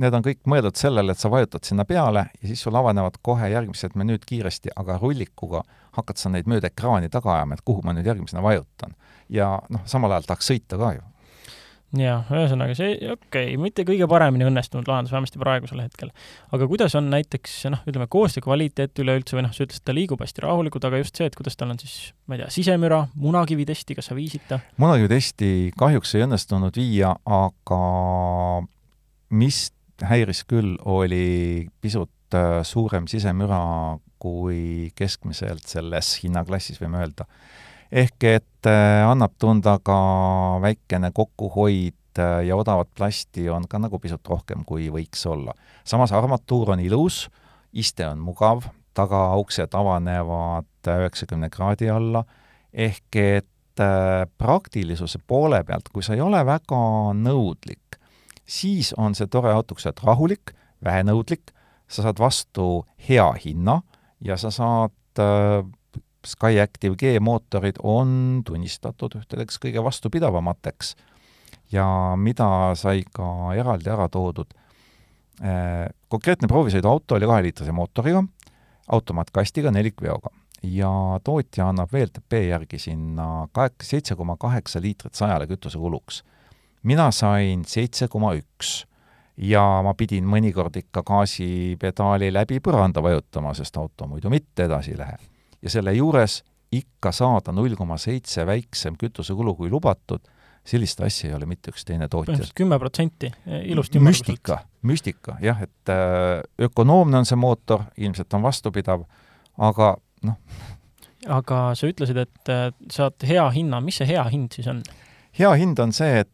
[0.00, 3.50] need on kõik mõeldud sellele, et sa vajutad sinna peale ja siis sul avanevad kohe
[3.52, 5.66] järgmised menüüd kiiresti, aga rullikuga
[5.98, 8.96] hakkad sa neid mööda ekraani taga ajama, et kuhu ma nüüd järgmisena vajutan.
[9.28, 11.06] ja noh, samal ajal tahaks sõita ka ju
[11.96, 13.14] jaa, ühesõnaga see, okei
[13.54, 16.10] okay,, mitte kõige paremini õnnestunud lahendus, vähemasti praegusel hetkel.
[16.52, 20.20] aga kuidas on näiteks noh, ütleme koostöö kvaliteet üleüldse või noh, sa ütlesid, ta liigub
[20.20, 23.96] hästi rahulikult, aga just see, et kuidas tal on siis, ma ei tea, sisemüra, munakivitesti,
[23.96, 24.60] kas sa viisid ta?
[24.76, 27.80] munakivitesti kahjuks ei õnnestunud viia, aga
[29.40, 29.64] mis
[30.04, 32.12] häiris küll, oli pisut
[32.66, 33.60] suurem sisemüra
[34.18, 37.28] kui keskmiselt selles hinnaklassis, võime öelda
[37.92, 39.98] ehk et äh, annab tunda ka
[40.62, 45.54] väikene kokkuhoid äh, ja odavat plasti on ka nagu pisut rohkem, kui võiks olla.
[45.84, 47.28] samas armatuur on ilus,
[47.72, 52.24] iste on mugav, tagauksed avanevad üheksakümne kraadi alla,
[52.72, 56.80] ehk et äh, praktilisuse poole pealt, kui sa ei ole väga
[57.16, 58.00] nõudlik,
[58.44, 60.52] siis on see tore oled rahulik,
[60.84, 61.54] vähenõudlik,
[61.88, 63.80] sa saad vastu hea hinna
[64.20, 64.92] ja sa saad
[66.26, 70.94] SkyActiv G mootorid on tunnistatud ühtedeks kõige vastupidavamateks
[71.72, 74.50] ja mida sai ka eraldi ära toodud.
[75.38, 78.24] Eh, konkreetne proovisõiduauto oli kaheliitrise mootoriga,
[78.90, 80.32] automaatkastiga, nelikveoga
[80.66, 80.90] ja
[81.24, 86.24] tootja annab VLTP järgi sinna kahek-, seitse koma kaheksa liitrit sajale kütusekuluks.
[86.82, 88.86] mina sain seitse koma üks
[89.38, 94.98] ja ma pidin mõnikord ikka gaasipedaali läbi põranda vajutama, sest auto muidu mitte edasi ei
[94.98, 95.18] lähe
[95.62, 100.20] ja selle juures ikka saada null koma seitse väiksem kütusekulu kui lubatud,
[100.68, 102.32] sellist asja ei ole mitte üks teine tootja.
[102.32, 103.30] põhimõtteliselt kümme protsenti,
[103.72, 109.06] ilusti müstika, müstika, jah, et äh, ökonoomne on see mootor, ilmselt on vastupidav,
[109.70, 109.94] aga
[110.28, 110.64] noh.
[111.40, 114.82] aga sa ütlesid, et äh, saad hea hinna, mis see hea hind siis on?
[115.38, 116.32] hea hind on see, et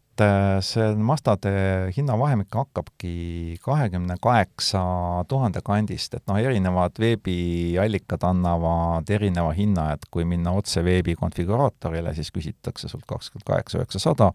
[0.65, 1.51] see Mazdade
[1.95, 4.81] hinnavahemik hakkabki kahekümne kaheksa
[5.27, 12.15] tuhande kandist, et noh, erinevad veebiallikad annavad erineva hinna, et kui minna otse veebi konfiguraatorile,
[12.15, 14.31] siis küsitakse sult kakskümmend kaheksa üheksasada,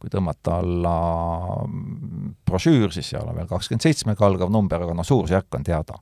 [0.00, 0.96] kui tõmmata alla
[2.48, 6.00] brošüür, siis seal on veel kakskümmend seitsmega algav number, aga noh, suurusjärk on teada.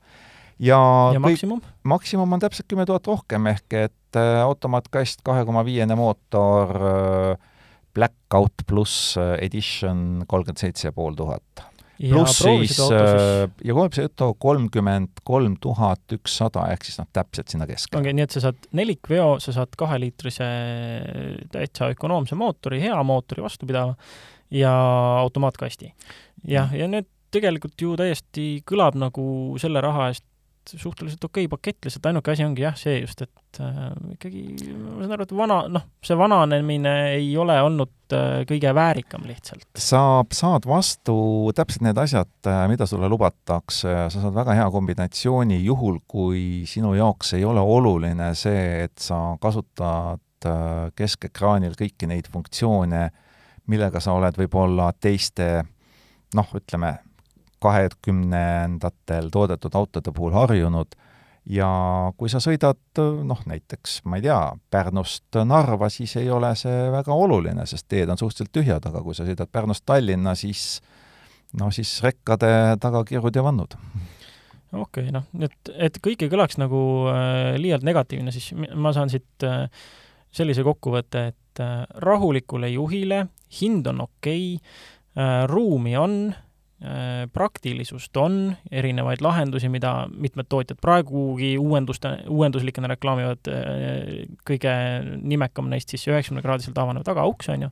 [0.59, 1.63] ja, ja kõik, maksimum?
[1.83, 7.49] maksimum on täpselt kümme tuhat rohkem, ehk et äh, automaatkast kahe koma viiene mootor äh,
[7.99, 11.65] Blackout pluss äh, edition kolmkümmend seitse ja pool tuhat.
[11.99, 18.01] pluss siis, äh, ja proovisõiduauto kolmkümmend kolm tuhat ükssada, ehk siis noh, täpselt sinna keskele.
[18.01, 20.49] okay,, nii et sa saad nelikveo, sa saad kaheliitrise
[21.55, 23.97] täitsa ökonoomse mootori, hea mootori, vastupidava,
[24.55, 24.73] ja
[25.25, 25.93] automaatkasti.
[26.47, 29.25] jah, ja need tegelikult ju täiesti kõlab nagu
[29.61, 30.25] selle raha eest
[30.77, 34.43] suhteliselt okei okay pakett, lihtsalt ainuke asi ongi jah, see just, et äh, ikkagi
[34.75, 39.67] ma saan aru, et vana, noh, see vananemine ei ole olnud äh, kõige väärikam lihtsalt.
[39.79, 40.03] sa
[40.35, 41.17] saad vastu
[41.57, 46.93] täpselt need asjad, äh, mida sulle lubatakse, sa saad väga hea kombinatsiooni juhul, kui sinu
[46.99, 53.09] jaoks ei ole oluline see, et sa kasutad äh, keskekraanil kõiki neid funktsioone,
[53.69, 55.63] millega sa oled võib-olla teiste
[56.37, 56.99] noh, ütleme,
[57.63, 60.97] kahekümnendatel toodetud autode puhul harjunud
[61.49, 61.69] ja
[62.19, 64.39] kui sa sõidad noh, näiteks ma ei tea,
[64.71, 69.17] Pärnust Narva, siis ei ole see väga oluline, sest teed on suhteliselt tühjad, aga kui
[69.17, 70.83] sa sõidad Pärnust Tallinna, siis
[71.59, 72.51] no siis rekkade
[72.83, 73.79] taga kirud ja vannud.
[74.73, 79.13] okei okay,, noh, et, et kõik ei kõlaks nagu äh, liialt negatiivne, siis ma saan
[79.13, 79.71] siit äh,
[80.35, 83.27] sellise kokkuvõtte, et äh, rahulikule juhile
[83.61, 84.85] hind on okei okay,
[85.17, 86.48] äh,, ruumi on Äh,
[87.33, 94.75] praktilisust on, erinevaid lahendusi, mida mitmed tootjad praegugi uuenduste, uuenduslikena reklaamivad, äh, kõige
[95.19, 97.71] nimekam neist siis üheksakümnekraadiselt avanev tagauks, on ju,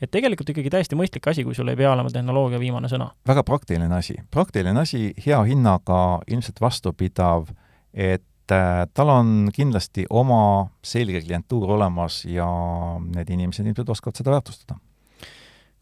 [0.00, 3.10] et tegelikult ikkagi täiesti mõistlik asi, kui sul ei pea olema tehnoloogia viimane sõna.
[3.28, 7.50] väga praktiline asi, praktiline asi, hea hinnaga, ilmselt vastupidav,
[7.92, 12.46] et äh, tal on kindlasti oma selge klientuur olemas ja
[13.04, 14.78] need inimesed ilmselt oskavad seda väärtustada.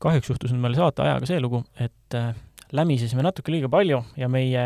[0.03, 2.19] kahjuks juhtus nüüd meil saateajaga see lugu, et
[2.75, 4.65] lämisesime natuke liiga palju ja meie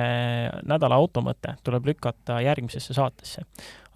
[0.68, 3.44] nädala automõte tuleb lükata järgmisesse saatesse.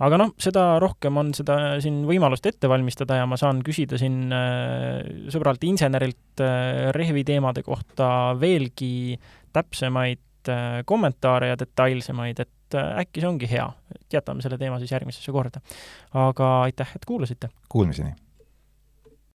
[0.02, 4.32] aga noh, seda rohkem on seda siin võimalust ette valmistada ja ma saan küsida siin
[4.34, 8.08] äh, sõbralt insenerilt äh, rehvi teemade kohta
[8.40, 9.18] veelgi
[9.52, 13.68] täpsemaid äh, kommentaare ja detailsemaid, et äkki see ongi hea.
[14.12, 15.60] jätame selle teema siis järgmisesse korda.
[16.12, 17.52] aga aitäh, et kuulasite!
[17.68, 18.16] Kuulmiseni!